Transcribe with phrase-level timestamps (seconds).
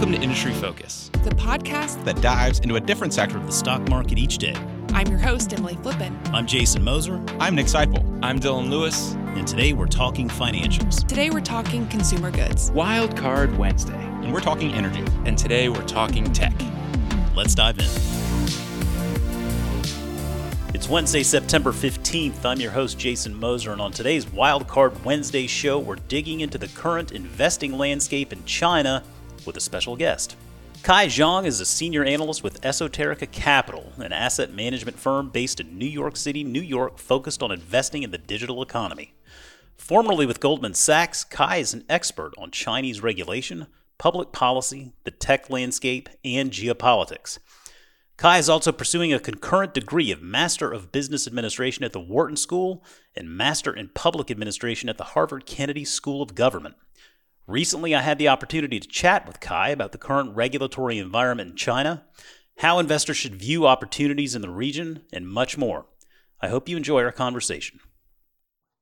[0.00, 3.86] Welcome to Industry Focus, the podcast that dives into a different sector of the stock
[3.90, 4.54] market each day.
[4.94, 6.16] I'm your host, Emily Flippen.
[6.32, 7.22] I'm Jason Moser.
[7.38, 8.18] I'm Nick Sciple.
[8.22, 9.12] I'm Dylan Lewis.
[9.36, 11.06] And today we're talking financials.
[11.06, 12.70] Today we're talking consumer goods.
[12.70, 13.92] Wild Card Wednesday.
[13.92, 15.04] And we're talking energy.
[15.26, 16.54] And today we're talking tech.
[17.36, 17.84] Let's dive in.
[20.72, 22.42] It's Wednesday, September 15th.
[22.46, 26.56] I'm your host, Jason Moser, and on today's Wild Card Wednesday show, we're digging into
[26.56, 29.02] the current investing landscape in China
[29.46, 30.36] with a special guest.
[30.82, 35.78] Kai Zhang is a senior analyst with Esoterica Capital, an asset management firm based in
[35.78, 39.12] New York City, New York, focused on investing in the digital economy.
[39.76, 43.66] Formerly with Goldman Sachs, Kai is an expert on Chinese regulation,
[43.98, 47.38] public policy, the tech landscape, and geopolitics.
[48.16, 52.36] Kai is also pursuing a concurrent degree of Master of Business Administration at the Wharton
[52.36, 56.76] School and Master in Public Administration at the Harvard Kennedy School of Government.
[57.50, 61.56] Recently, I had the opportunity to chat with Kai about the current regulatory environment in
[61.56, 62.04] China,
[62.58, 65.86] how investors should view opportunities in the region, and much more.
[66.40, 67.80] I hope you enjoy our conversation.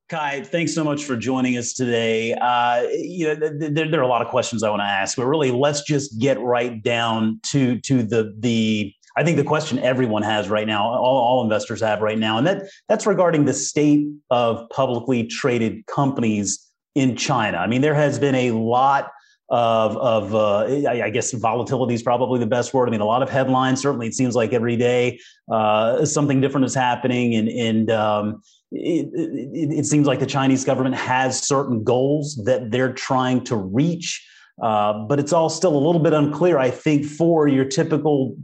[0.07, 2.35] Kai, thanks so much for joining us today.
[2.35, 5.25] Uh, you know, there, there, are a lot of questions I want to ask, but
[5.25, 10.21] really, let's just get right down to to the the I think the question everyone
[10.21, 14.07] has right now, all, all investors have right now, and that that's regarding the state
[14.29, 16.68] of publicly traded companies
[16.99, 17.57] in China.
[17.57, 19.11] I mean, there has been a lot
[19.49, 22.87] of, of uh, I guess volatility is probably the best word.
[22.87, 23.81] I mean, a lot of headlines.
[23.81, 25.19] Certainly, it seems like every day
[25.51, 28.41] uh, something different is happening, and and um,
[28.71, 33.55] it, it, it, seems like the Chinese government has certain goals that they're trying to
[33.55, 34.25] reach.
[34.61, 38.35] Uh, but it's all still a little bit unclear, I think, for your typical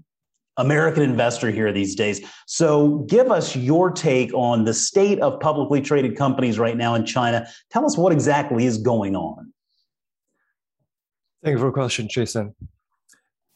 [0.58, 2.26] American investor here these days.
[2.48, 7.06] So, give us your take on the state of publicly traded companies right now in
[7.06, 7.48] China.
[7.72, 9.54] Tell us what exactly is going on.
[11.44, 12.56] Thank you for the question, Jason.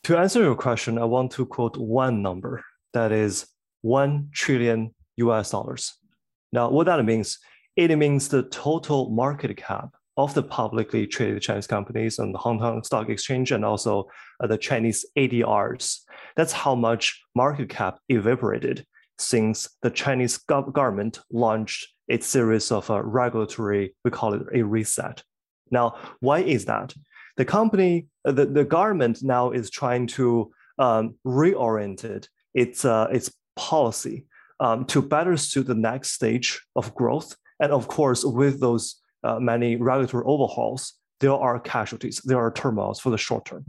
[0.03, 2.63] To answer your question, I want to quote one number
[2.93, 3.47] that is
[3.81, 5.93] 1 trillion US dollars.
[6.51, 7.37] Now, what that means,
[7.75, 12.59] it means the total market cap of the publicly traded Chinese companies on the Hong
[12.59, 14.09] Kong Stock Exchange and also
[14.43, 15.99] uh, the Chinese ADRs.
[16.39, 18.85] That's how much market cap evaporated
[19.17, 25.21] since the Chinese government launched its series of uh, regulatory, we call it a reset.
[25.69, 26.93] Now, why is that?
[27.35, 33.09] The company, uh, the, the government now is trying to um, reorient it, its, uh,
[33.11, 34.25] its policy
[34.61, 37.35] um, to better suit the next stage of growth.
[37.59, 38.95] And of course, with those
[39.25, 43.65] uh, many regulatory overhauls, there are casualties, there are turmoils for the short term.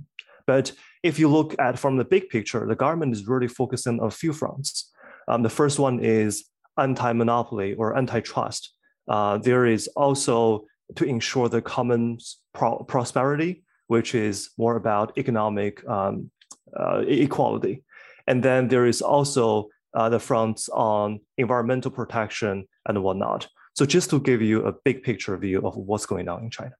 [0.50, 0.72] But
[1.04, 4.18] if you look at from the big picture, the government is really focusing on a
[4.22, 4.90] few fronts.
[5.28, 6.32] Um, the first one is
[6.76, 8.62] anti-monopoly or antitrust.
[9.06, 10.64] Uh, there is also
[10.96, 12.18] to ensure the common
[12.52, 16.32] pro- prosperity, which is more about economic um,
[16.80, 17.84] uh, equality.
[18.26, 23.46] And then there is also uh, the fronts on environmental protection and whatnot.
[23.76, 26.74] So just to give you a big picture view of what's going on in China.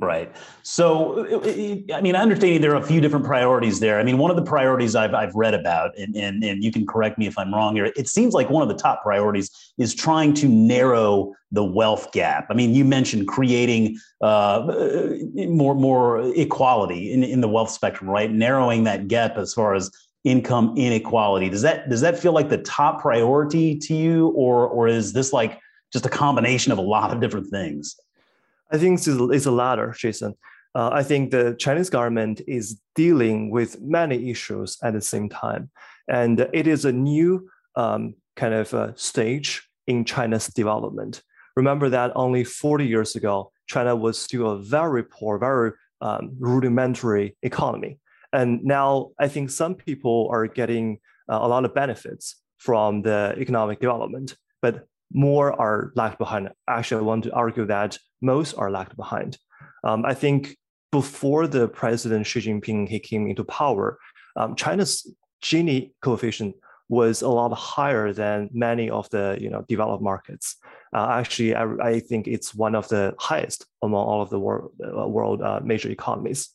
[0.00, 0.34] Right.
[0.64, 1.44] So,
[1.94, 4.00] I mean, understanding there are a few different priorities there.
[4.00, 6.86] I mean, one of the priorities I've, I've read about, and, and, and you can
[6.88, 9.94] correct me if I'm wrong here, it seems like one of the top priorities is
[9.94, 12.46] trying to narrow the wealth gap.
[12.50, 14.66] I mean, you mentioned creating uh,
[15.36, 18.32] more, more equality in, in the wealth spectrum, right?
[18.32, 19.88] Narrowing that gap as far as
[20.24, 21.48] income inequality.
[21.48, 25.32] Does that, does that feel like the top priority to you, or, or is this
[25.32, 25.60] like
[25.92, 27.94] just a combination of a lot of different things?
[28.72, 30.34] I think it's, the latter, Jason.
[30.74, 35.70] Uh, I think the Chinese government is dealing with many issues at the same time.
[36.08, 41.22] And it is a new um, kind of uh, stage in China's development.
[41.56, 47.36] Remember that only 40 years ago, China was still a very poor, very um, rudimentary
[47.42, 47.98] economy.
[48.32, 50.98] And now I think some people are getting
[51.30, 54.36] uh, a lot of benefits from the economic development.
[54.62, 56.50] But more are left behind.
[56.68, 59.38] Actually, I want to argue that most are lagged behind.
[59.84, 60.56] Um, I think
[60.90, 63.98] before the president Xi Jinping he came into power,
[64.36, 66.54] um, China's Gini coefficient
[66.88, 70.56] was a lot higher than many of the you know developed markets.
[70.94, 74.72] Uh, actually, I, I, think it's one of the highest among all of the world,
[74.84, 76.50] uh, world uh, major economies.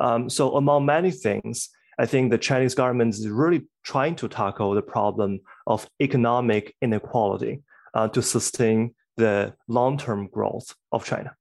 [0.00, 4.72] Um, so among many things, I think the Chinese government is really trying to tackle
[4.72, 11.34] the problem of economic inequality uh, to sustain the long-term growth of China.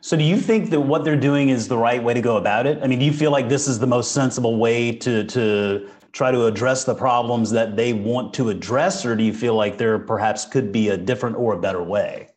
[0.00, 2.66] So, do you think that what they're doing is the right way to go about
[2.66, 2.78] it?
[2.82, 6.30] I mean, do you feel like this is the most sensible way to to try
[6.32, 9.98] to address the problems that they want to address, or do you feel like there
[9.98, 12.28] perhaps could be a different or a better way?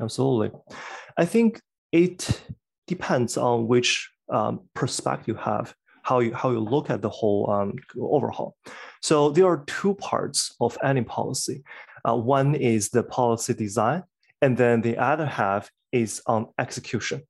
[0.00, 0.50] Absolutely,
[1.18, 1.60] I think
[1.90, 2.42] it
[2.86, 5.74] depends on which um, perspective you have.
[6.02, 8.56] how you how you look at the whole um, overhaul.
[9.02, 11.62] So there are two parts of any policy.
[12.08, 14.02] Uh, one is the policy design,
[14.42, 17.22] and then the other half is on execution.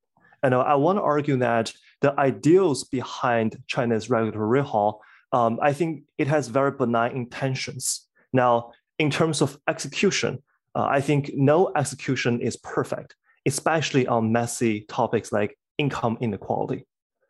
[0.43, 5.03] And I want to argue that the ideals behind China's regulatory overhaul,
[5.33, 8.07] um, I think it has very benign intentions.
[8.33, 10.43] Now, in terms of execution,
[10.75, 16.87] uh, I think no execution is perfect, especially on messy topics like income inequality,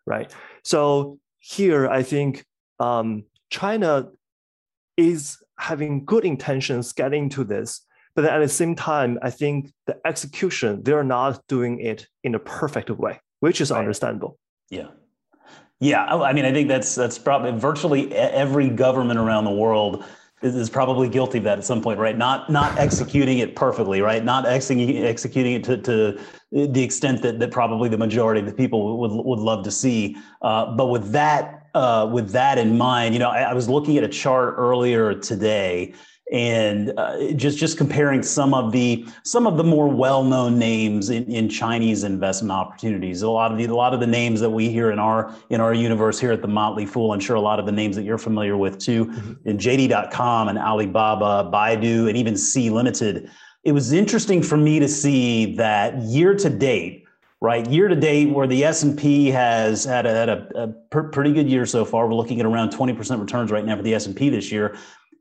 [0.07, 0.33] right?
[0.63, 2.45] So here, I think
[2.79, 4.11] um, China
[5.01, 9.97] is having good intentions getting to this, but at the same time, I think the
[10.07, 13.79] execution, they're not doing it in a perfect way, which is right.
[13.79, 14.39] understandable.
[14.71, 14.89] Yeah.
[15.83, 20.05] Yeah, I mean, I think that's that's probably virtually every government around the world
[20.43, 22.19] is probably guilty of that at some point, right?
[22.19, 24.23] Not not executing it perfectly, right?
[24.23, 26.21] Not executing executing it to, to
[26.53, 30.19] the extent that, that probably the majority of the people would would love to see.
[30.43, 33.97] Uh, but with that uh, with that in mind, you know, I, I was looking
[33.99, 35.95] at a chart earlier today
[36.31, 41.25] and uh, just just comparing some of the some of the more well-known names in,
[41.25, 43.23] in Chinese investment opportunities.
[43.23, 45.61] A lot of the a lot of the names that we hear in our in
[45.61, 47.13] our universe here at the Motley Fool.
[47.13, 49.49] I'm sure a lot of the names that you're familiar with too, mm-hmm.
[49.49, 53.29] in JD.com and Alibaba, Baidu, and even Sea Limited.
[53.65, 57.05] It was interesting for me to see that year to date,
[57.41, 57.67] right?
[57.69, 61.65] Year to date where the s&p has had a, had a, a pretty good year
[61.65, 62.07] so far.
[62.07, 64.77] We're looking at around 20% returns right now for the s&p this year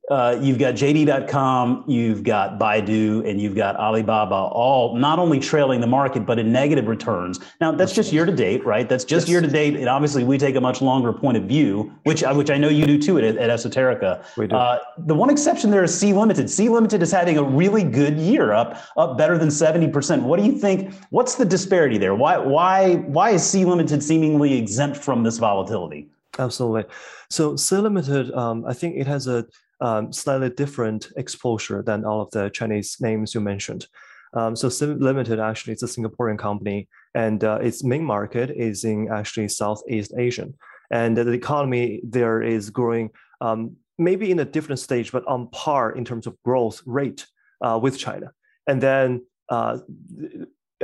[0.09, 5.81] uh, you've got JD.com, you've got Baidu, and you've got Alibaba, all not only trailing
[5.81, 7.39] the market, but in negative returns.
[7.61, 8.89] Now, that's just year to date, right?
[8.89, 9.31] That's just yes.
[9.31, 9.75] year to date.
[9.75, 12.85] And obviously, we take a much longer point of view, which, which I know you
[12.85, 14.25] do too at, at Esoterica.
[14.35, 14.55] We do.
[14.55, 16.49] Uh, the one exception there is Sea Limited.
[16.49, 20.23] Sea Limited is having a really good year, up up better than 70%.
[20.23, 20.93] What do you think?
[21.09, 22.15] What's the disparity there?
[22.15, 26.07] Why, why, why is Sea Limited seemingly exempt from this volatility?
[26.37, 26.85] Absolutely.
[27.29, 29.45] So Sea Limited, um, I think it has a
[29.81, 33.87] um, slightly different exposure than all of the Chinese names you mentioned.
[34.33, 38.83] Um, so Sea Limited actually is a Singaporean company, and uh, its main market is
[38.83, 40.53] in actually Southeast Asian,
[40.91, 43.09] and the economy there is growing
[43.41, 47.25] um, maybe in a different stage, but on par in terms of growth rate
[47.61, 48.31] uh, with China.
[48.67, 49.79] And then uh,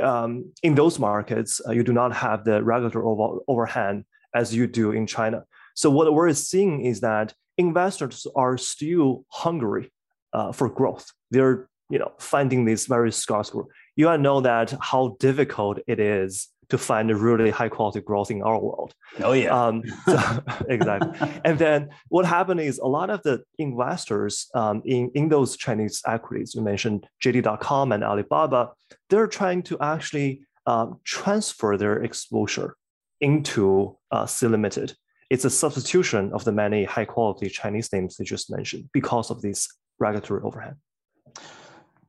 [0.02, 4.04] um, in those markets, uh, you do not have the regulatory over overhand
[4.34, 5.44] as you do in China.
[5.74, 9.90] So what we're seeing is that investors are still hungry
[10.32, 11.12] uh, for growth.
[11.30, 13.68] They're you know finding this very scarce growth.
[13.96, 18.30] You all know that how difficult it is to find a really high quality growth
[18.30, 18.92] in our world.
[19.20, 21.30] Oh yeah, um, so, exactly.
[21.44, 26.02] and then what happened is a lot of the investors um, in in those Chinese
[26.06, 28.72] equities you mentioned, JD.com and Alibaba,
[29.10, 32.76] they're trying to actually um, transfer their exposure
[33.20, 34.94] into uh, Sea Limited
[35.30, 39.42] it's a substitution of the many high quality Chinese names you just mentioned because of
[39.42, 39.68] this
[39.98, 40.76] regulatory overhead.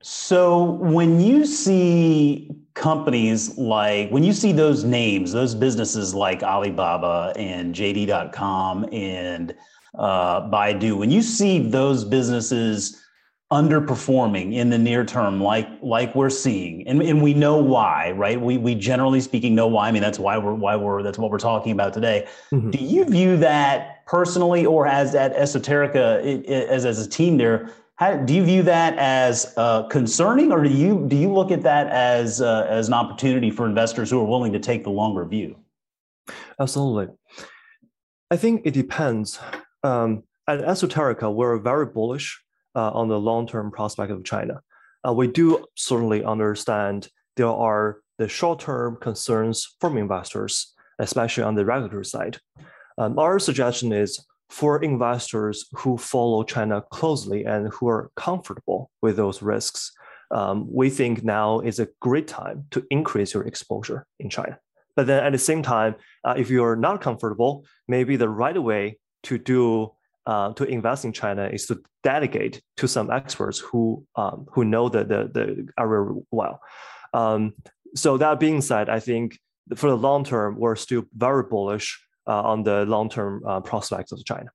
[0.01, 7.33] So when you see companies like when you see those names, those businesses like Alibaba
[7.35, 9.55] and JD.com and
[9.97, 13.03] uh, Baidu, when you see those businesses
[13.51, 16.85] underperforming in the near term like like we're seeing.
[16.85, 18.39] And, and we know why right?
[18.39, 19.88] We we generally speaking know why.
[19.88, 22.27] I mean that's why we're why we're that's what we're talking about today.
[22.51, 22.72] Mm-hmm.
[22.72, 27.38] do you view that personally or as at esoterica it, it, as as a team
[27.38, 27.72] there?
[27.95, 31.63] How, do you view that as uh, concerning or do you do you look at
[31.63, 35.24] that as uh, as an opportunity for investors who are willing to take the longer
[35.24, 35.55] view?
[36.60, 37.15] Absolutely.
[38.29, 39.39] I think it depends.
[39.83, 42.41] Um, at esoterica we're very bullish
[42.77, 44.62] uh, on the long-term prospect of China.
[45.05, 51.65] Uh, we do certainly understand there are the short-term concerns from investors, especially on the
[51.65, 52.38] regulatory side.
[52.98, 59.17] Um, our suggestion is for investors who follow China closely and who are comfortable with
[59.17, 59.91] those risks,
[60.31, 64.57] um, we think now is a great time to increase your exposure in China.
[64.96, 69.00] But then at the same time, uh, if you're not comfortable, maybe the right way
[69.24, 69.91] to do
[70.27, 74.89] uh, to invest in China is to delegate to some experts who um, who know
[74.89, 76.60] the, the, the area well.
[77.13, 77.53] Um,
[77.96, 79.39] so that being said, I think
[79.75, 84.12] for the long term, we're still very bullish uh, on the long term uh, prospects
[84.12, 84.50] of China.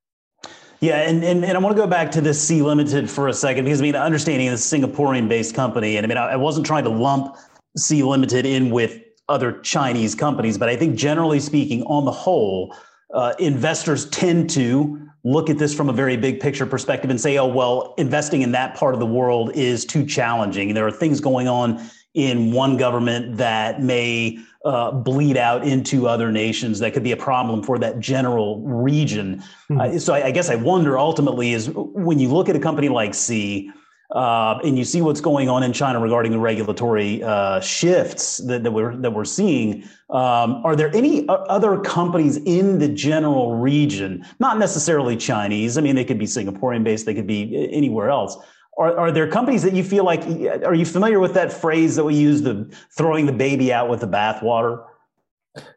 [0.79, 3.33] Yeah, and, and, and I want to go back to this Sea Limited for a
[3.33, 6.65] second because I mean, understanding this Singaporean based company, and I mean, I, I wasn't
[6.67, 7.35] trying to lump
[7.77, 12.75] Sea Limited in with other Chinese companies, but I think generally speaking, on the whole,
[13.13, 17.37] uh, investors tend to look at this from a very big picture perspective and say,
[17.37, 20.73] oh, well, investing in that part of the world is too challenging.
[20.73, 21.81] There are things going on
[22.13, 27.17] in one government that may uh, bleed out into other nations that could be a
[27.17, 29.37] problem for that general region.
[29.69, 29.81] Mm-hmm.
[29.81, 32.87] Uh, so I, I, guess I wonder ultimately is when you look at a company
[32.87, 33.71] like Sea
[34.13, 38.63] uh, and you see what's going on in China regarding the regulatory uh, shifts that,
[38.63, 39.83] that, we're that we're seeing.
[40.11, 45.79] Um, are there any other companies in the general region, not necessarily Chinese?
[45.79, 48.37] I mean, they could be Singaporean based, they could be anywhere else.
[48.77, 50.21] Are, are there companies that you feel like?
[50.63, 54.01] Are you familiar with that phrase that we use, the throwing the baby out with
[54.01, 54.85] the bathwater?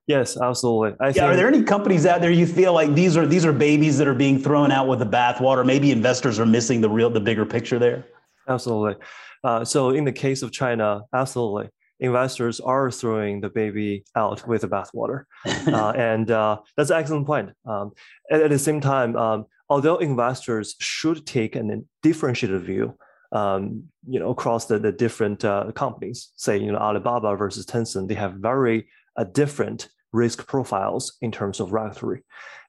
[0.07, 0.97] Yes, absolutely.
[1.01, 3.45] I yeah, think, are there any companies out there you feel like these are these
[3.45, 5.65] are babies that are being thrown out with the bathwater?
[5.65, 8.07] Maybe investors are missing the real the bigger picture there.
[8.49, 8.97] Absolutely.
[9.43, 11.69] Uh, so in the case of China, absolutely,
[12.01, 17.27] investors are throwing the baby out with the bathwater, uh, and uh, that's an excellent
[17.27, 17.51] point.
[17.65, 17.93] Um,
[18.31, 21.63] at, at, the same time, um, although investors should take a
[22.03, 22.97] differentiated view,
[23.33, 28.09] um, you know, across the, the different uh, companies, say you know Alibaba versus Tencent,
[28.09, 32.23] they have very uh, different risk profiles in terms of regulatory,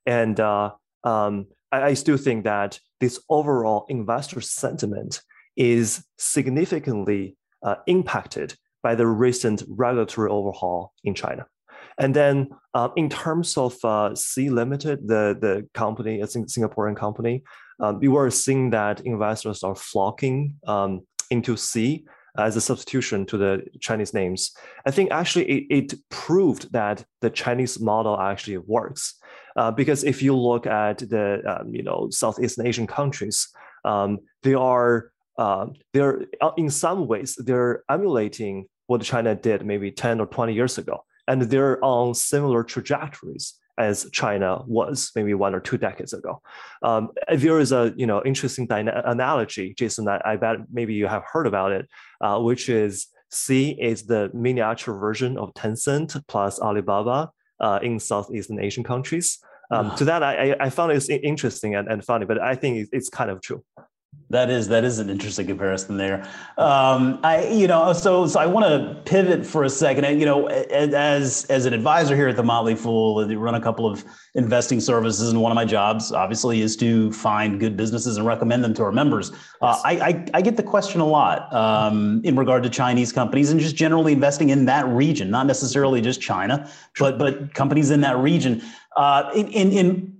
[0.05, 0.72] and uh,
[1.03, 5.22] um, I, I still think that this overall investor sentiment
[5.57, 11.45] is significantly uh, impacted by the recent regulatory overhaul in China.
[11.99, 17.43] And then uh, in terms of uh, Sea Limited, the, the company, a Singaporean company,
[17.79, 22.05] um, we were seeing that investors are flocking um, into Sea
[22.37, 24.51] as a substitution to the Chinese names.
[24.85, 29.15] I think actually it, it proved that the Chinese model actually works.
[29.55, 33.47] Uh, because if you look at the um, you know Southeast Asian countries,
[33.85, 39.91] um, they are uh, they're uh, in some ways they're emulating what China did maybe
[39.91, 41.03] 10 or 20 years ago.
[41.27, 46.41] And they're on similar trajectories as China was maybe one or two decades ago.
[46.82, 51.08] Um, there is a you know interesting dyna- analogy, Jason, that I bet maybe you
[51.08, 51.88] have heard about it,
[52.22, 57.29] uh, which is Sea is the miniature version of Tencent plus Alibaba
[57.60, 59.39] uh, in Southeastern Asian countries.
[59.70, 63.10] Um, to that, I, I found it interesting and, and funny, but I think it's
[63.10, 63.65] kind of true.
[64.29, 66.27] That is that is an interesting comparison there.
[66.57, 70.03] Um, I you know so so I want to pivot for a second.
[70.03, 73.61] And, You know, as as an advisor here at the Motley Fool, I run a
[73.61, 74.03] couple of
[74.35, 78.65] investing services, and one of my jobs obviously is to find good businesses and recommend
[78.65, 79.31] them to our members.
[79.61, 83.49] Uh, I, I, I get the question a lot um, in regard to Chinese companies
[83.49, 88.01] and just generally investing in that region, not necessarily just China, but but companies in
[88.01, 88.61] that region.
[88.97, 90.16] Uh, in, in in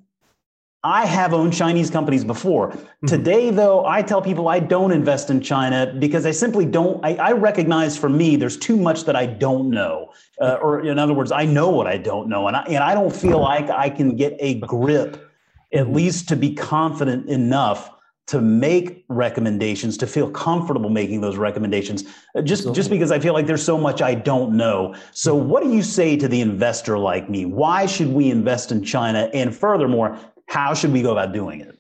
[0.84, 2.70] I have owned Chinese companies before.
[2.70, 3.08] Mm-hmm.
[3.08, 7.04] Today, though, I tell people I don't invest in China because I simply don't.
[7.04, 10.12] I, I recognize for me, there's too much that I don't know.
[10.40, 12.48] Uh, or, in other words, I know what I don't know.
[12.48, 15.32] And I, and I don't feel like I can get a grip,
[15.74, 15.96] at mm-hmm.
[15.96, 17.92] least to be confident enough
[18.28, 22.04] to make recommendations, to feel comfortable making those recommendations,
[22.36, 24.96] uh, just, just because I feel like there's so much I don't know.
[25.12, 25.50] So, mm-hmm.
[25.50, 27.46] what do you say to the investor like me?
[27.46, 29.30] Why should we invest in China?
[29.34, 31.78] And furthermore, how should we go about doing it?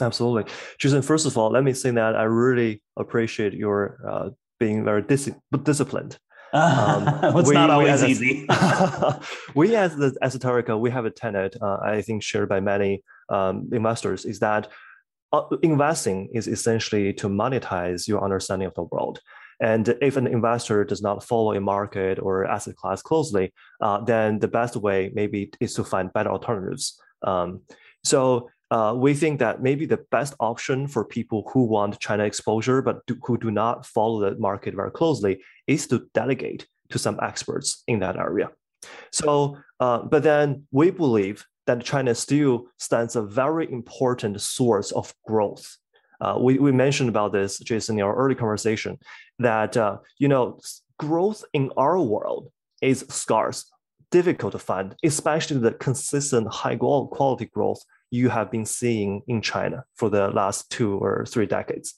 [0.00, 0.50] Absolutely.
[0.78, 5.02] Jason, first of all, let me say that I really appreciate your uh, being very
[5.02, 5.30] dis-
[5.62, 6.18] disciplined.
[6.52, 8.46] Um, it's we, not always we easy.
[9.54, 13.68] we as the Esoterica, we have a tenet, uh, I think shared by many um,
[13.72, 14.68] investors, is that
[15.32, 19.20] uh, investing is essentially to monetize your understanding of the world.
[19.60, 24.38] And if an investor does not follow a market or asset class closely, uh, then
[24.38, 26.98] the best way maybe is to find better alternatives.
[27.22, 27.60] Um,
[28.04, 32.80] so uh, we think that maybe the best option for people who want China exposure
[32.82, 37.18] but do, who do not follow the market very closely is to delegate to some
[37.22, 38.50] experts in that area.
[39.12, 45.12] So, uh, but then we believe that China still stands a very important source of
[45.26, 45.76] growth.
[46.20, 48.98] Uh, we, we mentioned about this, Jason, in our early conversation,
[49.38, 50.58] that uh, you know
[50.98, 52.50] growth in our world
[52.82, 53.70] is scarce
[54.10, 59.84] difficult to find, especially the consistent high quality growth you have been seeing in China
[59.94, 61.94] for the last two or three decades.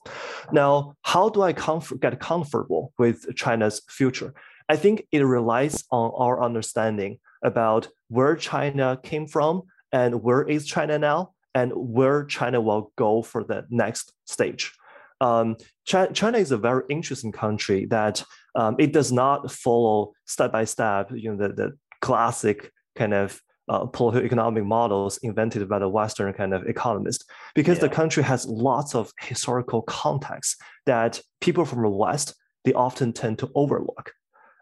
[0.53, 4.35] Now, how do I get comfortable with China's future?
[4.69, 10.67] I think it relies on our understanding about where China came from and where is
[10.67, 14.73] China now and where China will go for the next stage.
[15.21, 20.65] Um, China is a very interesting country that um, it does not follow step by
[20.65, 21.73] step, you know, the, the
[22.03, 27.79] classic kind of uh, political economic models invented by the Western kind of economist, because
[27.79, 27.87] yeah.
[27.87, 33.39] the country has lots of historical context that people from the West they often tend
[33.39, 34.13] to overlook.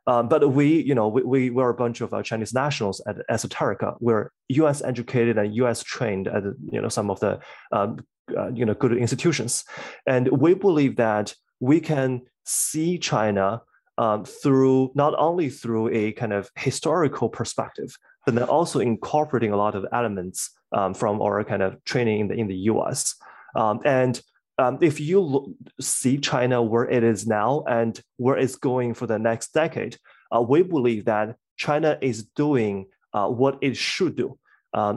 [0.07, 3.17] Um, but we, you know, we, we were a bunch of uh, Chinese nationals at
[3.31, 3.97] Esoterica.
[4.01, 4.83] We're U.S.
[4.83, 5.83] educated and U.S.
[5.83, 7.39] trained at you know some of the
[7.73, 7.99] um,
[8.37, 9.65] uh, you know good institutions,
[10.07, 13.63] and we believe that we can see China
[14.01, 19.57] um, through not only through a kind of historical perspective, but then also incorporating a
[19.57, 23.15] lot of elements um, from our kind of training in the, in the US.
[23.55, 24.19] Um, and
[24.57, 29.07] um, if you look, see China where it is now and where it's going for
[29.07, 29.99] the next decade,
[30.35, 34.39] uh, we believe that China is doing uh, what it should do,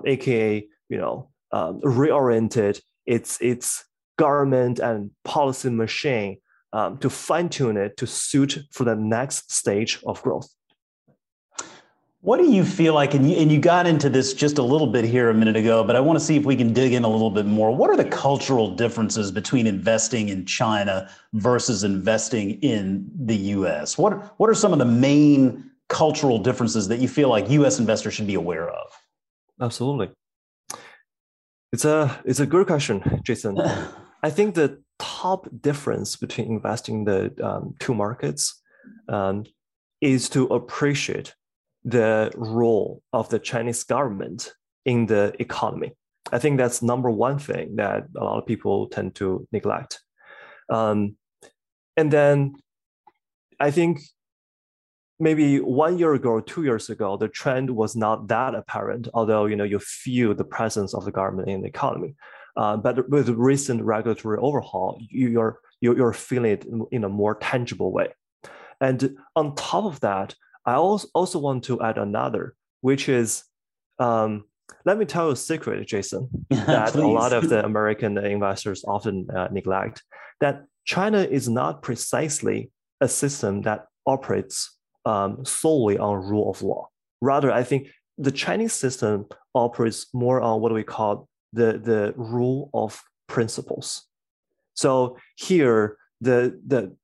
[0.05, 3.83] aka um, you know um, reoriented its its
[4.17, 6.37] government and policy machine
[6.73, 10.49] um, to fine tune it to suit for the next stage of growth.
[12.21, 14.87] What do you feel like, and you, and you got into this just a little
[14.87, 17.03] bit here a minute ago, but I want to see if we can dig in
[17.03, 17.75] a little bit more.
[17.75, 23.97] What are the cultural differences between investing in China versus investing in the US?
[23.97, 28.13] What, what are some of the main cultural differences that you feel like US investors
[28.13, 28.87] should be aware of?
[29.61, 30.09] Absolutely.
[31.73, 33.59] It's a, it's a good question, Jason.
[34.23, 38.61] I think the top difference between investing the um, two markets
[39.09, 39.43] um,
[39.99, 41.35] is to appreciate
[41.83, 44.53] the role of the Chinese government
[44.85, 45.91] in the economy.
[46.31, 49.99] I think that's number one thing that a lot of people tend to neglect.
[50.69, 51.17] Um,
[51.97, 52.53] and then
[53.59, 53.99] I think
[55.19, 59.45] maybe one year ago or two years ago, the trend was not that apparent, although
[59.47, 62.15] you know you feel the presence of the government in the economy.
[62.55, 68.07] Uh, but with recent regulatory overhaul, you're you're feeling it in a more tangible way.
[68.79, 73.43] And on top of that, I also, also want to add another, which is,
[73.99, 74.45] um,
[74.85, 79.27] let me tell you a secret, Jason, that a lot of the American investors often
[79.35, 80.03] uh, neglect,
[80.39, 86.87] that China is not precisely a system that operates um, solely on rule of law.
[87.21, 92.69] Rather, I think the Chinese system operates more on what we call the, the rule
[92.73, 94.07] of principles.
[94.73, 96.95] So here, the, the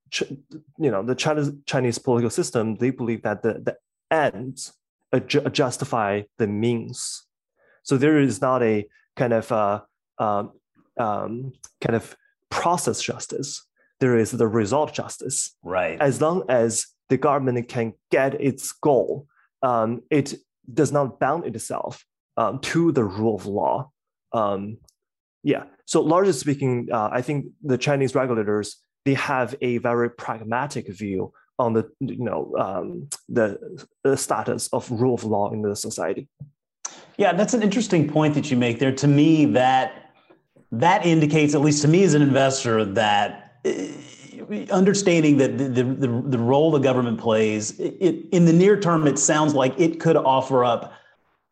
[0.80, 3.78] you know the Chinese Chinese political system, they believe that the, the
[4.12, 4.74] ends
[5.52, 7.26] justify the means.
[7.84, 9.82] So there is not a kind of uh,
[10.18, 10.52] um,
[11.00, 12.16] um, kind of
[12.50, 13.66] process justice.
[14.00, 15.56] There is the result justice.
[15.64, 16.00] Right.
[16.00, 19.28] As long as the government can get its goal,
[19.62, 20.36] um, it
[20.74, 22.06] does not bound itself
[22.38, 23.92] um, to the rule of law.
[24.34, 24.78] Um,
[25.44, 25.64] yeah.
[25.86, 31.32] So largely speaking, uh, I think the Chinese regulators they have a very pragmatic view
[31.58, 33.58] on the you know um, the,
[34.04, 36.28] the status of rule of law in the society.
[37.18, 38.94] Yeah, that's an interesting point that you make there.
[38.94, 40.14] To me, that
[40.72, 43.72] that indicates, at least to me as an investor, that uh,
[44.72, 49.08] understanding that the, the, the, the role the government plays it, in the near term,
[49.08, 50.94] it sounds like it could offer up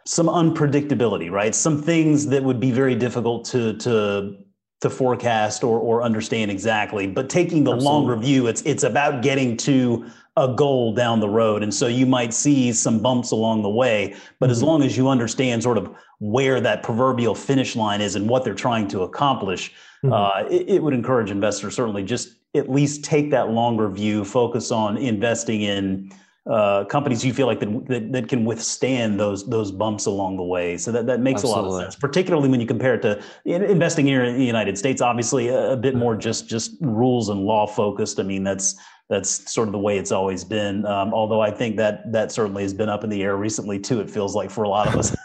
[0.07, 1.53] some unpredictability, right?
[1.53, 4.37] Some things that would be very difficult to to
[4.79, 7.07] to forecast or, or understand exactly.
[7.07, 7.85] But taking the Absolutely.
[7.85, 10.05] longer view, it's it's about getting to
[10.37, 11.63] a goal down the road.
[11.63, 14.51] And so you might see some bumps along the way, but mm-hmm.
[14.51, 18.43] as long as you understand sort of where that proverbial finish line is and what
[18.43, 20.13] they're trying to accomplish, mm-hmm.
[20.13, 24.71] uh, it, it would encourage investors certainly just at least take that longer view, focus
[24.71, 26.11] on investing in
[26.49, 30.43] uh, companies you feel like that, that, that can withstand those those bumps along the
[30.43, 30.77] way.
[30.77, 31.69] So that, that makes Absolutely.
[31.69, 34.77] a lot of sense, particularly when you compare it to investing here in the United
[34.77, 35.01] States.
[35.01, 38.19] Obviously, a, a bit more just just rules and law focused.
[38.19, 38.75] I mean, that's
[39.09, 40.85] that's sort of the way it's always been.
[40.85, 44.01] Um, although I think that that certainly has been up in the air recently too.
[44.01, 45.15] It feels like for a lot of us.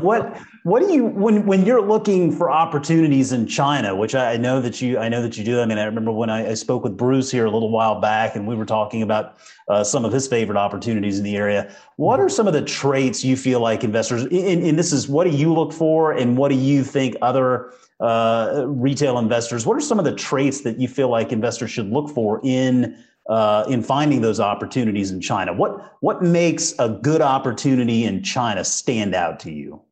[0.02, 4.60] what what do you when when you're looking for opportunities in China, which I know
[4.60, 5.60] that you I know that you do.
[5.60, 8.34] I mean, I remember when I, I spoke with Bruce here a little while back,
[8.34, 9.36] and we were talking about
[9.68, 11.72] uh, some of his favorite opportunities in the area.
[11.96, 14.22] What are some of the traits you feel like investors?
[14.22, 17.72] And, and this is what do you look for, and what do you think other
[18.00, 21.90] uh, retail investors, what are some of the traits that you feel like investors should
[21.90, 22.96] look for in
[23.28, 25.52] uh, in finding those opportunities in China?
[25.52, 29.82] What what makes a good opportunity in China stand out to you?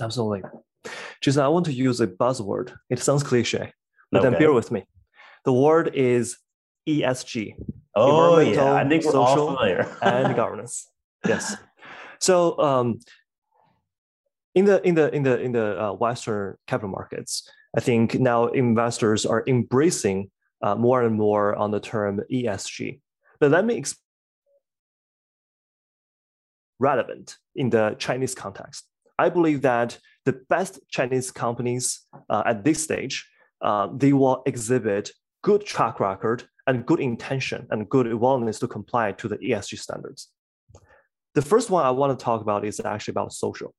[0.00, 0.42] Absolutely,
[1.20, 1.42] Jason.
[1.42, 2.74] I want to use a buzzword.
[2.90, 3.72] It sounds cliche,
[4.10, 4.30] but okay.
[4.30, 4.84] then bear with me.
[5.44, 6.38] The word is
[6.88, 7.54] ESG.
[7.94, 9.88] Oh yeah, I think we're all familiar.
[10.02, 10.88] and governance.
[11.26, 11.56] Yes.
[12.20, 12.98] So um,
[14.58, 18.48] in the in the in the in the uh, Western capital markets, I think now
[18.48, 20.30] investors are embracing
[20.62, 23.00] uh, more and more on the term ESG.
[23.38, 24.02] But let me explain
[26.80, 28.84] relevant in the Chinese context.
[29.18, 33.28] I believe that the best Chinese companies uh, at this stage,
[33.62, 39.12] uh, they will exhibit good track record and good intention and good willingness to comply
[39.12, 40.28] to the ESG standards.
[41.34, 43.74] The first one I want to talk about is actually about social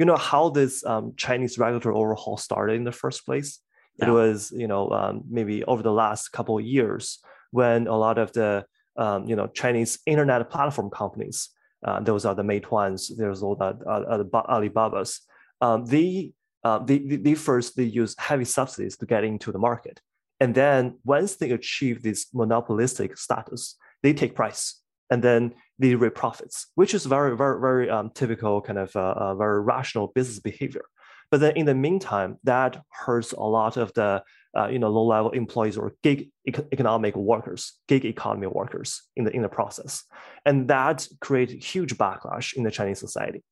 [0.00, 3.60] you know how this um, Chinese regulatory overhaul started in the first place.
[3.98, 4.08] Yeah.
[4.08, 7.18] It was you know um, maybe over the last couple of years
[7.50, 8.64] when a lot of the
[8.96, 11.50] um, you know Chinese internet platform companies.
[11.86, 13.10] Uh, those are the Meituans.
[13.16, 15.20] There's all the uh, Alibabas.
[15.62, 16.32] Um, they,
[16.62, 20.00] uh, they, they first they use heavy subsidies to get into the market,
[20.40, 26.14] and then once they achieve this monopolistic status, they take price and then they reap
[26.14, 30.38] profits, which is very very very um, typical kind of uh, uh, very rational business
[30.38, 30.84] behavior.
[31.30, 34.22] But then in the meantime, that hurts a lot of the
[34.56, 39.42] uh, you know low-level employees or gig economic workers, gig economy workers in the in
[39.42, 40.04] the process,
[40.44, 43.42] and that creates huge backlash in the Chinese society.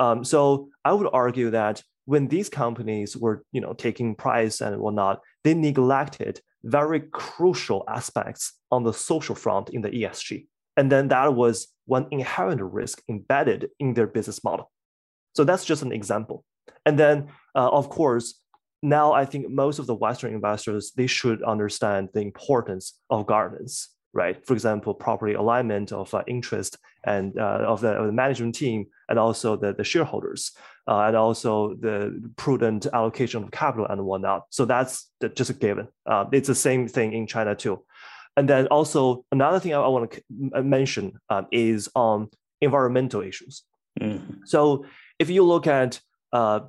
[0.00, 4.78] Um, so I would argue that when these companies were you know taking price and
[4.78, 10.46] whatnot, they neglected very crucial aspects on the social front in the ESG,
[10.78, 14.70] and then that was one inherent risk embedded in their business model.
[15.34, 16.44] So that's just an example.
[16.86, 18.40] And then, uh, of course,
[18.80, 23.88] now I think most of the Western investors they should understand the importance of governance,
[24.12, 24.46] right?
[24.46, 28.86] For example, property alignment of uh, interest and uh, of, the, of, the, management team,
[29.08, 30.52] and also the, the shareholders,
[30.86, 34.44] uh, and also the prudent allocation of capital and whatnot.
[34.50, 35.88] So that's just a given.
[36.06, 37.82] Uh, it's the same thing in China too.
[38.38, 42.28] And then also another thing I, I want to mention um, is on
[42.60, 43.64] environmental issues.
[44.00, 44.42] Mm-hmm.
[44.44, 44.84] So
[45.18, 46.00] if you look at
[46.32, 46.60] uh,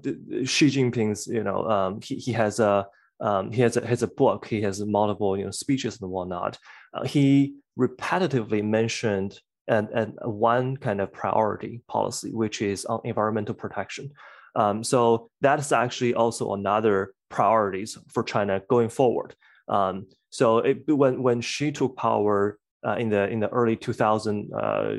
[0.45, 2.87] Xi Jinping's, you know, um, he, he has a
[3.21, 6.57] um, he has a, has a book, he has multiple you know speeches and whatnot.
[6.93, 13.53] Uh, he repetitively mentioned and, and one kind of priority policy, which is on environmental
[13.53, 14.09] protection.
[14.55, 19.35] Um, so that's actually also another priorities for China going forward.
[19.67, 24.51] Um, so it, when when Xi took power uh, in the in the early 2000,
[24.53, 24.95] uh,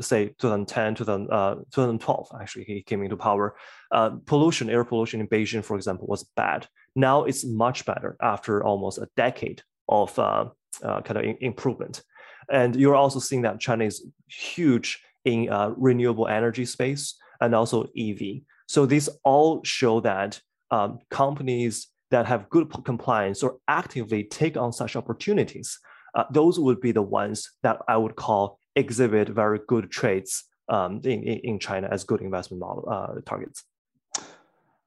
[0.00, 3.56] say 2010, 2000, uh, 2012, actually he came into power.
[3.92, 6.66] Uh, pollution, air pollution in Beijing, for example, was bad.
[6.94, 10.46] Now it's much better after almost a decade of uh,
[10.82, 12.02] uh, kind of in improvement.
[12.50, 18.40] And you're also seeing that China is huge in renewable energy space and also EV.
[18.68, 24.72] So these all show that um, companies that have good compliance or actively take on
[24.72, 25.78] such opportunities
[26.14, 31.00] uh, those would be the ones that I would call exhibit very good traits um,
[31.04, 33.64] in, in China as good investment model uh, targets.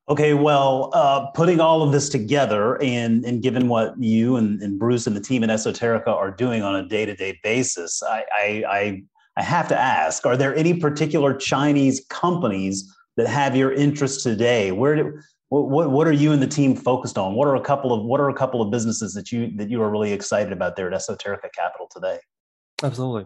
[0.10, 4.78] Okay, well, uh, putting all of this together and, and given what you and, and
[4.78, 8.26] Bruce and the team at Esoterica are doing on a day to day basis, I,
[8.34, 9.04] I, I,
[9.38, 14.72] I have to ask are there any particular Chinese companies that have your interest today?
[14.72, 15.20] Where do,
[15.52, 17.36] what, what, what are you and the team focused on?
[17.36, 19.82] What are a couple of what are a couple of businesses that you that you
[19.82, 22.20] are really excited about there at Esoterica Capital today?
[22.82, 23.26] Absolutely,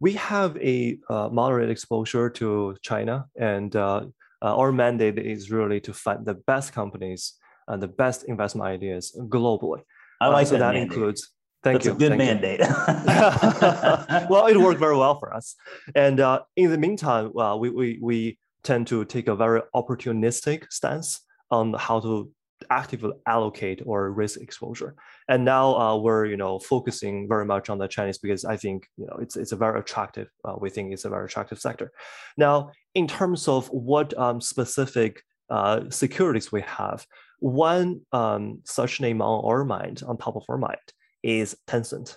[0.00, 4.06] we have a uh, moderate exposure to China, and uh,
[4.42, 7.34] uh, our mandate is really to find the best companies
[7.68, 9.82] and the best investment ideas globally.
[10.22, 10.58] I like uh, so that.
[10.60, 10.92] that mandate.
[10.92, 11.30] includes.
[11.62, 11.90] Thank you.
[11.90, 12.06] That's you.
[12.06, 12.60] a good Thank mandate.
[14.30, 15.56] well, it worked very well for us.
[15.94, 20.70] And uh, in the meantime, uh, we, we, we tend to take a very opportunistic
[20.70, 22.30] stance on how to
[22.70, 24.94] actively allocate or risk exposure.
[25.28, 28.88] And now uh, we're you know focusing very much on the Chinese because I think
[28.96, 30.28] you know it's it's a very attractive.
[30.44, 31.92] Uh, we think it's a very attractive sector.
[32.36, 37.06] Now, in terms of what um, specific uh, securities we have,
[37.40, 40.78] one um, such name on our mind, on top of our mind,
[41.22, 42.16] is Tencent.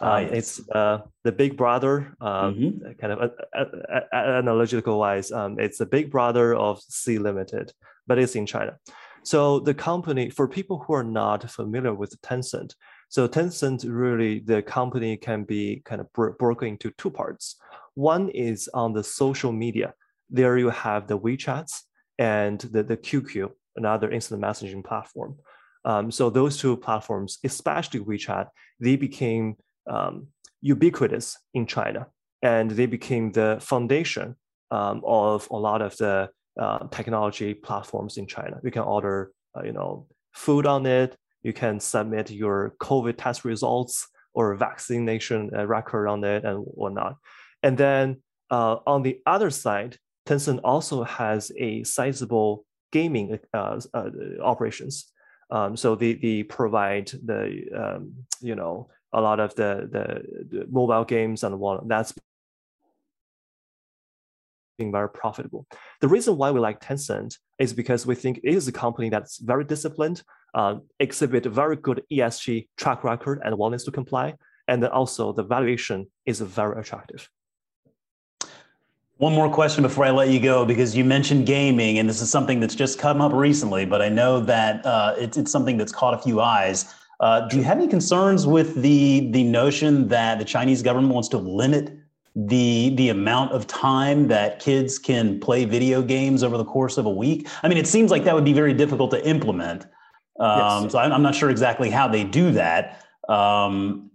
[0.00, 0.32] Ah, um, yes.
[0.32, 2.92] It's uh, the big brother, um, mm-hmm.
[3.00, 3.30] kind of
[4.12, 5.32] analogical wise.
[5.32, 7.72] Um, it's the big brother of Sea Limited,
[8.10, 8.76] but it's in China.
[9.22, 12.74] So the company, for people who are not familiar with Tencent,
[13.08, 17.54] so Tencent really, the company can be kind of broken into two parts.
[17.94, 19.94] One is on the social media.
[20.28, 21.82] There you have the WeChats
[22.18, 25.36] and the, the QQ, another instant messaging platform.
[25.84, 28.48] Um, so those two platforms, especially WeChat,
[28.80, 29.54] they became
[29.88, 30.26] um,
[30.62, 32.08] ubiquitous in China,
[32.42, 34.34] and they became the foundation
[34.72, 38.58] um, of a lot of the uh, technology platforms in China.
[38.62, 41.16] You can order, uh, you know, food on it.
[41.42, 47.16] You can submit your COVID test results or vaccination uh, record on it and whatnot.
[47.62, 53.80] And then uh, on the other side, Tencent also has a sizable gaming uh,
[54.42, 55.10] operations.
[55.50, 60.66] Um, so they, they provide the um, you know a lot of the, the, the
[60.70, 62.14] mobile games and what that's
[64.88, 65.66] very profitable.
[66.00, 69.38] The reason why we like Tencent is because we think it is a company that's
[69.38, 70.22] very disciplined,
[70.54, 74.34] uh, exhibit a very good ESG track record and willingness to comply,
[74.68, 77.28] and then also the valuation is very attractive.
[79.18, 82.30] One more question before I let you go, because you mentioned gaming, and this is
[82.30, 85.92] something that's just come up recently, but I know that uh, it's, it's something that's
[85.92, 86.94] caught a few eyes.
[87.20, 91.28] Uh, do you have any concerns with the the notion that the Chinese government wants
[91.28, 91.99] to limit
[92.36, 97.06] the the amount of time that kids can play video games over the course of
[97.06, 97.48] a week?
[97.62, 99.86] I mean, it seems like that would be very difficult to implement.
[100.38, 100.92] Um, yes.
[100.92, 103.04] So I'm, I'm, not sure exactly how they do that.
[103.28, 104.10] Um,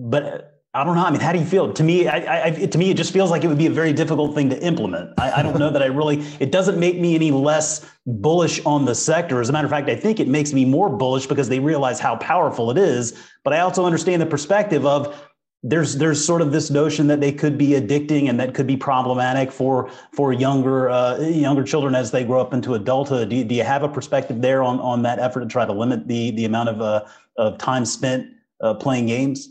[0.00, 1.04] but I don't know.
[1.04, 1.72] I mean, how do you feel?
[1.72, 3.92] To me, I, I, to me, it just feels like it would be a very
[3.92, 5.18] difficult thing to implement.
[5.18, 6.24] I, I, don't know that I really.
[6.38, 9.40] It doesn't make me any less bullish on the sector.
[9.40, 11.98] As a matter of fact, I think it makes me more bullish because they realize
[11.98, 13.20] how powerful it is.
[13.42, 15.29] But I also understand the perspective of
[15.62, 18.76] there's there's sort of this notion that they could be addicting and that could be
[18.76, 23.28] problematic for for younger uh, younger children as they grow up into adulthood.
[23.28, 25.72] Do you, do you have a perspective there on on that effort to try to
[25.72, 27.04] limit the the amount of uh,
[27.36, 28.28] of time spent
[28.62, 29.48] uh, playing games?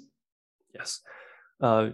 [0.74, 1.02] Yes.
[1.62, 1.90] Uh,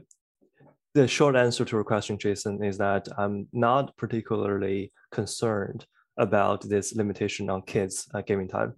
[0.94, 5.86] the short answer to your question, Jason, is that I'm not particularly concerned
[6.18, 8.74] about this limitation on kids' uh, gaming time.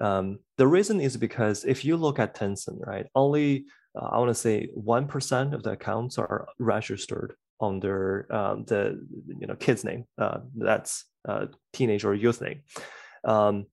[0.00, 4.30] Um, the reason is because if you look at Tencent, right, only uh, I want
[4.30, 9.84] to say one percent of the accounts are registered under um, the you know kid's
[9.84, 10.04] name.
[10.18, 12.62] Uh, that's uh, teenage or youth name.
[13.24, 13.66] Um,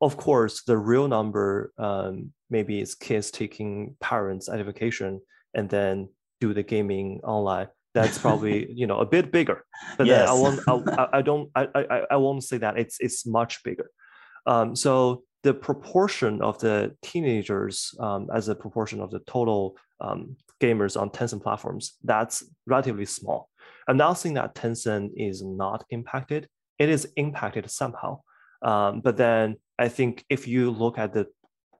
[0.00, 5.20] of course, the real number um, maybe is kids taking parents' identification
[5.54, 6.08] and then
[6.40, 7.68] do the gaming online.
[7.94, 9.64] That's probably you know a bit bigger.
[9.96, 10.28] But yes.
[10.28, 10.60] I won't.
[10.68, 11.50] I, I don't.
[11.54, 13.90] I, I I won't say that it's it's much bigger.
[14.46, 20.36] Um, so the proportion of the teenagers um, as a proportion of the total um,
[20.60, 23.48] gamers on Tencent platforms, that's relatively small.
[23.86, 26.48] I'm not saying that Tencent is not impacted.
[26.78, 28.20] It is impacted somehow.
[28.62, 31.26] Um, but then I think if you look at the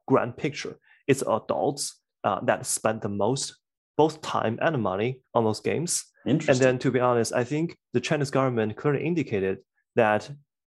[0.06, 3.56] grand picture, it's adults uh, that spend the most,
[3.96, 6.04] both time and money on those games.
[6.50, 9.58] And then to be honest, I think the Chinese government clearly indicated
[9.96, 10.30] that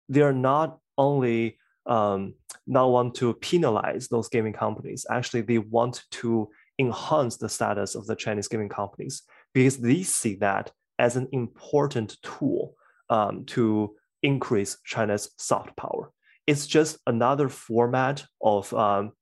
[0.08, 1.58] they're not only
[1.90, 2.34] um,
[2.66, 5.04] not want to penalize those gaming companies.
[5.10, 6.48] Actually, they want to
[6.78, 9.22] enhance the status of the Chinese gaming companies
[9.52, 12.74] because they see that as an important tool
[13.10, 16.12] um, to increase China's soft power.
[16.46, 19.12] It's just another format of um,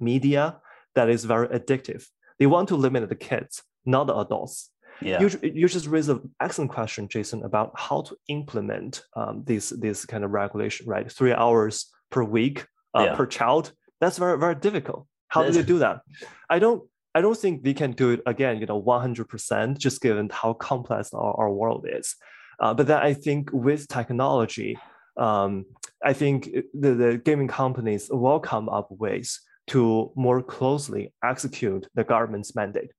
[0.00, 0.58] media
[0.94, 2.04] that is very addictive.
[2.38, 4.70] They want to limit the kids, not the adults.
[5.00, 5.20] Yeah.
[5.20, 10.04] You, you just raised an excellent question, Jason, about how to implement um, this this
[10.04, 11.10] kind of regulation, right?
[11.10, 13.14] Three hours per week uh, yeah.
[13.14, 13.72] per child.
[14.00, 15.06] That's very very difficult.
[15.28, 16.00] How do they do that?
[16.48, 16.82] I don't
[17.14, 18.60] I don't think they can do it again.
[18.60, 22.16] You know, 100% just given how complex our, our world is.
[22.60, 24.78] Uh, but then I think with technology,
[25.16, 25.64] um,
[26.04, 32.04] I think the, the gaming companies will come up ways to more closely execute the
[32.04, 32.90] government's mandate.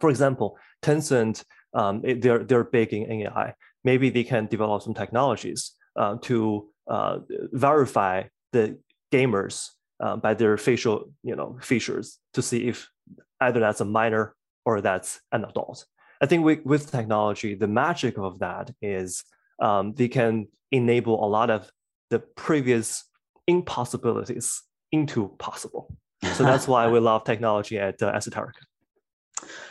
[0.00, 3.54] For example, Tencent, um, they're, they're big in AI.
[3.84, 7.18] Maybe they can develop some technologies uh, to uh,
[7.52, 8.78] verify the
[9.12, 9.70] gamers
[10.00, 12.88] uh, by their facial you know, features to see if
[13.40, 15.84] either that's a minor or that's an adult.
[16.20, 19.24] I think with, with technology, the magic of that is
[19.60, 21.70] um, they can enable a lot of
[22.10, 23.04] the previous
[23.46, 25.94] impossibilities into possible.
[26.34, 28.67] So that's why we love technology at uh, Esoterica.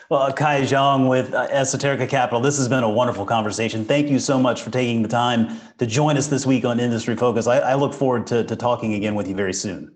[0.09, 3.83] Well, Kai Zhang with uh, Esoterica Capital, this has been a wonderful conversation.
[3.83, 7.17] Thank you so much for taking the time to join us this week on Industry
[7.17, 7.45] Focus.
[7.45, 9.93] I, I look forward to, to talking again with you very soon.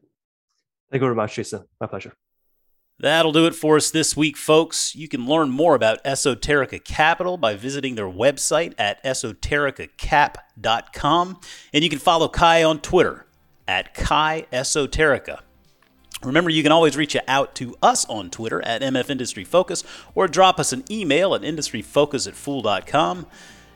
[0.92, 1.64] Thank you very much, Jason.
[1.80, 2.12] My pleasure.
[3.00, 4.96] That'll do it for us this week, folks.
[4.96, 11.40] You can learn more about Esoterica Capital by visiting their website at esotericacap.com.
[11.74, 13.26] And you can follow Kai on Twitter
[13.68, 15.40] at Kai Esoterica.
[16.24, 20.28] Remember, you can always reach out to us on Twitter at MF Industry Focus or
[20.28, 23.26] drop us an email at industryfocus at fool.com.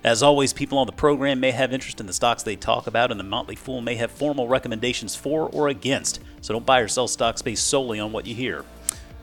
[0.04, 3.10] As always, people on the program may have interest in the stocks they talk about,
[3.10, 6.20] and the Motley Fool may have formal recommendations for or against.
[6.42, 8.64] So don't buy or sell stocks based solely on what you hear.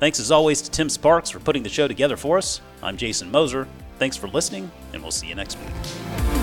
[0.00, 2.60] Thanks as always to Tim Sparks for putting the show together for us.
[2.82, 3.68] I'm Jason Moser.
[4.00, 6.41] Thanks for listening, and we'll see you next week.